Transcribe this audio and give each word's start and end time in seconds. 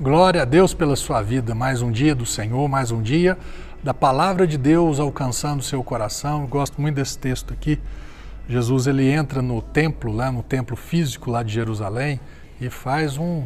Glória 0.00 0.42
a 0.42 0.44
Deus 0.44 0.74
pela 0.74 0.96
sua 0.96 1.22
vida, 1.22 1.54
mais 1.54 1.80
um 1.80 1.92
dia 1.92 2.16
do 2.16 2.26
Senhor, 2.26 2.68
mais 2.68 2.90
um 2.90 3.00
dia 3.00 3.38
da 3.80 3.94
palavra 3.94 4.44
de 4.44 4.58
Deus 4.58 4.98
alcançando 4.98 5.62
seu 5.62 5.84
coração. 5.84 6.42
Eu 6.42 6.48
gosto 6.48 6.80
muito 6.80 6.96
desse 6.96 7.16
texto 7.16 7.52
aqui. 7.54 7.78
Jesus 8.48 8.88
ele 8.88 9.08
entra 9.08 9.40
no 9.40 9.62
templo, 9.62 10.12
lá 10.12 10.32
no 10.32 10.42
templo 10.42 10.74
físico 10.74 11.30
lá 11.30 11.44
de 11.44 11.52
Jerusalém 11.52 12.18
e 12.60 12.68
faz 12.68 13.16
um, 13.16 13.44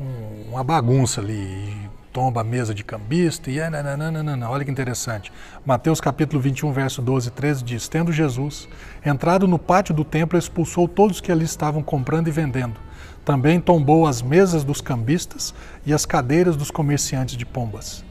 um, 0.00 0.50
uma 0.50 0.64
bagunça 0.64 1.20
ali, 1.20 1.72
tomba 2.12 2.40
a 2.40 2.44
mesa 2.44 2.74
de 2.74 2.84
cambista 2.84 3.50
e 3.50 3.58
é, 3.58 3.68
nananana. 3.68 4.50
olha 4.50 4.64
que 4.64 4.70
interessante. 4.70 5.32
Mateus 5.64 6.00
capítulo 6.00 6.40
21, 6.40 6.72
verso 6.72 7.02
12 7.02 7.28
e 7.28 7.30
13 7.30 7.64
diz: 7.64 7.88
Tendo 7.88 8.12
Jesus 8.12 8.68
entrado 9.04 9.46
no 9.46 9.58
pátio 9.58 9.94
do 9.94 10.04
templo, 10.04 10.38
expulsou 10.38 10.88
todos 10.88 11.20
que 11.20 11.32
ali 11.32 11.44
estavam 11.44 11.82
comprando 11.82 12.28
e 12.28 12.30
vendendo 12.30 12.88
também 13.28 13.60
tombou 13.60 14.06
as 14.06 14.22
mesas 14.22 14.64
dos 14.64 14.80
cambistas 14.80 15.54
e 15.84 15.92
as 15.92 16.06
cadeiras 16.06 16.56
dos 16.56 16.70
comerciantes 16.70 17.36
de 17.36 17.44
pombas. 17.44 18.02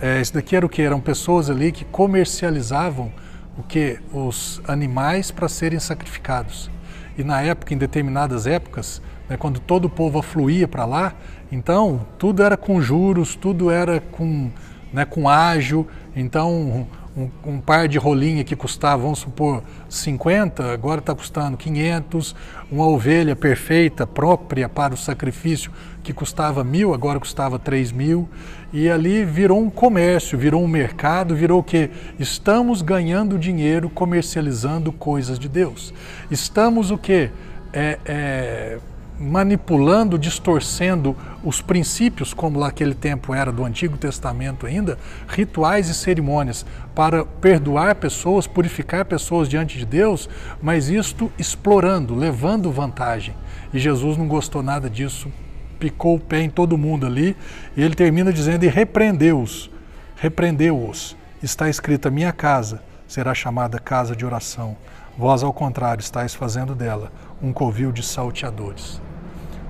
É, 0.00 0.20
isso 0.20 0.32
daqui 0.32 0.54
era 0.54 0.64
o 0.64 0.68
que? 0.68 0.80
Eram 0.80 1.00
pessoas 1.00 1.50
ali 1.50 1.72
que 1.72 1.84
comercializavam 1.84 3.12
o 3.58 3.64
que? 3.64 3.98
Os 4.12 4.62
animais 4.68 5.32
para 5.32 5.48
serem 5.48 5.80
sacrificados. 5.80 6.70
E 7.16 7.24
na 7.24 7.40
época, 7.42 7.72
em 7.72 7.78
determinadas 7.78 8.46
épocas, 8.46 9.00
né, 9.28 9.36
quando 9.36 9.60
todo 9.60 9.86
o 9.86 9.90
povo 9.90 10.18
afluía 10.18 10.66
para 10.66 10.84
lá, 10.84 11.14
então 11.50 12.06
tudo 12.18 12.42
era 12.42 12.56
com 12.56 12.80
juros, 12.80 13.34
tudo 13.34 13.70
era 13.70 14.00
com, 14.00 14.50
né, 14.92 15.04
com 15.04 15.28
ágio. 15.28 15.86
Então 16.16 16.86
um, 17.16 17.30
um, 17.46 17.60
par 17.60 17.86
de 17.86 17.96
rolinha 17.96 18.42
que 18.42 18.56
custava, 18.56 19.02
vamos 19.02 19.20
supor, 19.20 19.62
50, 19.88 20.72
agora 20.72 20.98
está 20.98 21.14
custando 21.14 21.56
500. 21.56 22.34
Uma 22.70 22.86
ovelha 22.86 23.36
perfeita, 23.36 24.06
própria 24.06 24.68
para 24.68 24.94
o 24.94 24.96
sacrifício, 24.96 25.70
que 26.02 26.12
custava 26.12 26.64
mil, 26.64 26.92
agora 26.92 27.20
custava 27.20 27.58
3 27.58 27.92
mil. 27.92 28.28
E 28.72 28.90
ali 28.90 29.24
virou 29.24 29.60
um 29.60 29.70
comércio, 29.70 30.36
virou 30.36 30.62
um 30.62 30.68
mercado, 30.68 31.36
virou 31.36 31.60
o 31.60 31.62
que? 31.62 31.88
Estamos 32.18 32.82
ganhando 32.82 33.38
dinheiro 33.38 33.88
comercializando 33.88 34.90
coisas 34.90 35.38
de 35.38 35.48
Deus. 35.48 35.94
Estamos 36.30 36.90
o 36.90 36.98
que? 36.98 37.30
É, 37.72 37.98
é, 38.04 38.78
manipulando, 39.18 40.18
distorcendo 40.18 41.16
os 41.42 41.60
princípios, 41.60 42.34
como 42.34 42.58
naquele 42.58 42.94
tempo 42.94 43.34
era 43.34 43.52
do 43.52 43.64
Antigo 43.64 43.96
Testamento 43.96 44.66
ainda, 44.66 44.98
rituais 45.28 45.88
e 45.88 45.94
cerimônias 45.94 46.66
para 46.94 47.24
perdoar 47.24 47.94
pessoas, 47.94 48.46
purificar 48.46 49.04
pessoas 49.04 49.48
diante 49.48 49.78
de 49.78 49.86
Deus, 49.86 50.28
mas 50.60 50.88
isto 50.88 51.30
explorando, 51.38 52.14
levando 52.14 52.72
vantagem. 52.72 53.34
E 53.72 53.78
Jesus 53.78 54.16
não 54.16 54.26
gostou 54.26 54.62
nada 54.62 54.90
disso, 54.90 55.30
picou 55.78 56.16
o 56.16 56.20
pé 56.20 56.40
em 56.40 56.50
todo 56.50 56.78
mundo 56.78 57.06
ali, 57.06 57.36
e 57.76 57.82
ele 57.82 57.94
termina 57.94 58.32
dizendo: 58.32 58.64
e 58.64 58.68
repreendeu-os, 58.68 59.70
repreendeu-os. 60.16 61.16
Está 61.42 61.68
escrita: 61.68 62.10
minha 62.10 62.32
casa 62.32 62.82
será 63.06 63.34
chamada 63.34 63.78
casa 63.78 64.16
de 64.16 64.24
oração. 64.24 64.76
Vós, 65.16 65.44
ao 65.44 65.52
contrário, 65.52 66.00
estáis 66.00 66.34
fazendo 66.34 66.74
dela 66.74 67.12
um 67.40 67.52
covil 67.52 67.92
de 67.92 68.02
salteadores. 68.02 69.00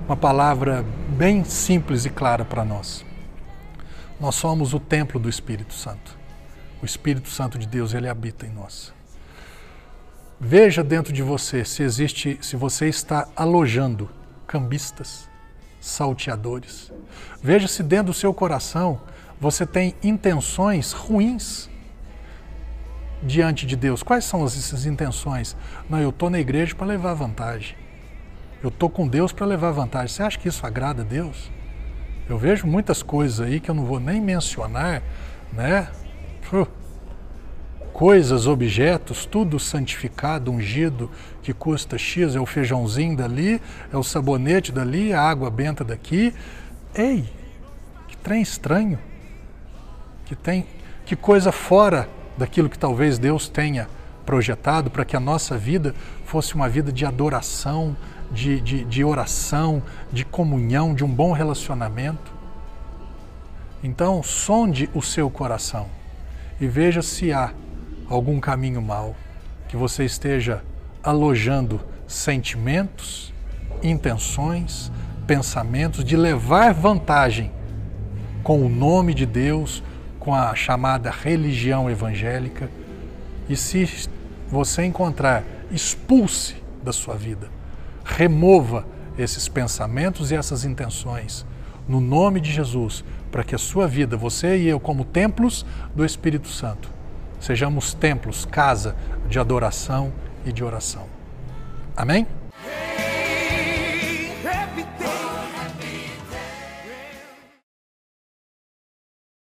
Uma 0.06 0.16
palavra 0.18 0.84
bem 1.16 1.44
simples 1.44 2.04
e 2.04 2.10
clara 2.10 2.44
para 2.44 2.62
nós. 2.62 3.02
Nós 4.20 4.34
somos 4.34 4.74
o 4.74 4.78
templo 4.78 5.18
do 5.18 5.30
Espírito 5.30 5.72
Santo. 5.72 6.18
O 6.82 6.84
Espírito 6.84 7.30
Santo 7.30 7.58
de 7.58 7.66
Deus, 7.66 7.94
ele 7.94 8.06
habita 8.06 8.44
em 8.44 8.50
nós. 8.50 8.92
Veja 10.38 10.84
dentro 10.84 11.10
de 11.10 11.22
você 11.22 11.64
se 11.64 11.82
existe, 11.82 12.38
se 12.42 12.54
você 12.54 12.86
está 12.86 13.26
alojando 13.34 14.10
cambistas, 14.46 15.26
salteadores. 15.80 16.92
Veja 17.42 17.66
se 17.66 17.82
dentro 17.82 18.06
do 18.06 18.14
seu 18.14 18.34
coração 18.34 19.00
você 19.40 19.64
tem 19.64 19.94
intenções 20.02 20.92
ruins 20.92 21.70
diante 23.22 23.64
de 23.64 23.74
Deus. 23.74 24.02
Quais 24.02 24.26
são 24.26 24.44
essas 24.44 24.84
intenções? 24.84 25.56
Não, 25.88 25.98
eu 25.98 26.10
estou 26.10 26.28
na 26.28 26.38
igreja 26.38 26.74
para 26.74 26.88
levar 26.88 27.14
vantagem. 27.14 27.83
Eu 28.64 28.68
estou 28.68 28.88
com 28.88 29.06
Deus 29.06 29.30
para 29.30 29.44
levar 29.44 29.72
vantagem. 29.72 30.08
Você 30.08 30.22
acha 30.22 30.38
que 30.38 30.48
isso 30.48 30.66
agrada 30.66 31.02
a 31.02 31.04
Deus? 31.04 31.50
Eu 32.26 32.38
vejo 32.38 32.66
muitas 32.66 33.02
coisas 33.02 33.46
aí 33.46 33.60
que 33.60 33.70
eu 33.70 33.74
não 33.74 33.84
vou 33.84 34.00
nem 34.00 34.22
mencionar, 34.22 35.02
né? 35.52 35.88
Coisas, 37.92 38.46
objetos, 38.46 39.26
tudo 39.26 39.60
santificado, 39.60 40.50
ungido, 40.50 41.10
que 41.42 41.52
custa 41.52 41.98
X, 41.98 42.34
é 42.34 42.40
o 42.40 42.46
feijãozinho 42.46 43.14
dali, 43.14 43.60
é 43.92 43.98
o 43.98 44.02
sabonete 44.02 44.72
dali, 44.72 45.12
a 45.12 45.20
água 45.20 45.50
benta 45.50 45.84
daqui. 45.84 46.32
Ei, 46.94 47.28
que 48.08 48.16
trem 48.16 48.40
estranho. 48.40 48.98
Que 50.24 50.34
tem, 50.34 50.66
que 51.04 51.14
coisa 51.14 51.52
fora 51.52 52.08
daquilo 52.38 52.70
que 52.70 52.78
talvez 52.78 53.18
Deus 53.18 53.46
tenha 53.46 53.86
projetado 54.24 54.90
para 54.90 55.04
que 55.04 55.16
a 55.16 55.20
nossa 55.20 55.56
vida 55.56 55.94
fosse 56.24 56.54
uma 56.54 56.68
vida 56.68 56.92
de 56.92 57.04
adoração, 57.04 57.96
de, 58.30 58.60
de, 58.60 58.84
de 58.84 59.04
oração, 59.04 59.82
de 60.12 60.24
comunhão, 60.24 60.94
de 60.94 61.04
um 61.04 61.08
bom 61.08 61.32
relacionamento. 61.32 62.32
Então, 63.82 64.22
sonde 64.22 64.88
o 64.94 65.02
seu 65.02 65.28
coração 65.28 65.86
e 66.60 66.66
veja 66.66 67.02
se 67.02 67.32
há 67.32 67.52
algum 68.08 68.40
caminho 68.40 68.80
mau, 68.80 69.14
que 69.68 69.76
você 69.76 70.04
esteja 70.04 70.62
alojando 71.02 71.80
sentimentos, 72.06 73.32
intenções, 73.82 74.90
pensamentos 75.26 76.04
de 76.04 76.16
levar 76.16 76.72
vantagem 76.72 77.50
com 78.42 78.64
o 78.64 78.68
nome 78.68 79.14
de 79.14 79.26
Deus, 79.26 79.82
com 80.18 80.34
a 80.34 80.54
chamada 80.54 81.10
religião 81.10 81.90
evangélica. 81.90 82.70
E 83.48 83.56
se 83.56 84.08
você 84.54 84.84
encontrar, 84.84 85.44
expulse 85.70 86.56
da 86.82 86.92
sua 86.92 87.14
vida. 87.14 87.48
Remova 88.04 88.86
esses 89.18 89.48
pensamentos 89.48 90.30
e 90.30 90.34
essas 90.34 90.64
intenções 90.64 91.44
no 91.86 92.00
nome 92.00 92.40
de 92.40 92.50
Jesus, 92.50 93.04
para 93.30 93.44
que 93.44 93.54
a 93.54 93.58
sua 93.58 93.86
vida, 93.86 94.16
você 94.16 94.56
e 94.56 94.68
eu, 94.68 94.80
como 94.80 95.04
templos 95.04 95.66
do 95.94 96.04
Espírito 96.04 96.48
Santo, 96.48 96.88
sejamos 97.38 97.92
templos, 97.92 98.46
casa 98.46 98.96
de 99.28 99.38
adoração 99.38 100.12
e 100.46 100.52
de 100.52 100.64
oração. 100.64 101.04
Amém? 101.96 102.26